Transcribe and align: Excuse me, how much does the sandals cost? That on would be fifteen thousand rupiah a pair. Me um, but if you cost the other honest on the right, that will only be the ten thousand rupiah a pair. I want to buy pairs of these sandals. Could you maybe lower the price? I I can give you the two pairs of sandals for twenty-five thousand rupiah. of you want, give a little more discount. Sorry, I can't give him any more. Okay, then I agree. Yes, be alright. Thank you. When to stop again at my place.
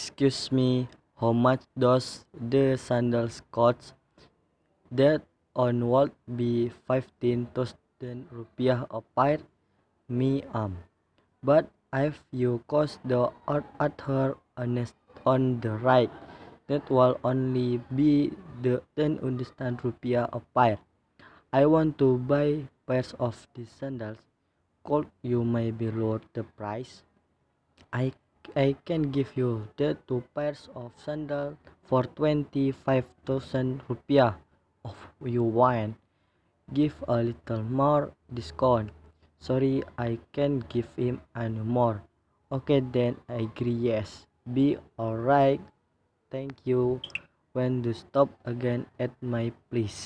Excuse 0.00 0.50
me, 0.50 0.88
how 1.20 1.36
much 1.36 1.60
does 1.76 2.24
the 2.32 2.80
sandals 2.80 3.42
cost? 3.52 3.92
That 4.90 5.20
on 5.54 5.90
would 5.92 6.12
be 6.24 6.72
fifteen 6.88 7.52
thousand 7.52 8.24
rupiah 8.32 8.88
a 8.88 9.04
pair. 9.12 9.44
Me 10.08 10.40
um, 10.56 10.78
but 11.44 11.68
if 11.92 12.24
you 12.32 12.64
cost 12.66 12.96
the 13.04 13.28
other 13.44 14.38
honest 14.56 14.96
on 15.26 15.60
the 15.60 15.76
right, 15.76 16.08
that 16.72 16.88
will 16.88 17.20
only 17.22 17.84
be 17.92 18.32
the 18.64 18.80
ten 18.96 19.20
thousand 19.20 19.84
rupiah 19.84 20.32
a 20.32 20.40
pair. 20.56 20.80
I 21.52 21.66
want 21.66 22.00
to 22.00 22.16
buy 22.16 22.72
pairs 22.88 23.12
of 23.20 23.36
these 23.52 23.68
sandals. 23.68 24.24
Could 24.82 25.12
you 25.20 25.44
maybe 25.44 25.92
lower 25.92 26.24
the 26.32 26.48
price? 26.56 27.04
I 27.92 28.16
I 28.56 28.76
can 28.84 29.10
give 29.10 29.36
you 29.36 29.68
the 29.76 29.96
two 30.08 30.24
pairs 30.34 30.68
of 30.74 30.92
sandals 30.96 31.56
for 31.84 32.04
twenty-five 32.04 33.04
thousand 33.26 33.82
rupiah. 33.88 34.36
of 34.84 34.96
you 35.20 35.44
want, 35.44 35.96
give 36.72 36.96
a 37.04 37.20
little 37.20 37.62
more 37.62 38.12
discount. 38.32 38.88
Sorry, 39.38 39.84
I 39.98 40.18
can't 40.32 40.64
give 40.72 40.88
him 40.96 41.20
any 41.36 41.60
more. 41.60 42.02
Okay, 42.50 42.80
then 42.80 43.20
I 43.28 43.44
agree. 43.44 43.76
Yes, 43.92 44.24
be 44.48 44.80
alright. 44.98 45.60
Thank 46.30 46.64
you. 46.64 47.00
When 47.52 47.82
to 47.82 47.92
stop 47.92 48.30
again 48.46 48.86
at 48.96 49.10
my 49.20 49.52
place. 49.68 50.00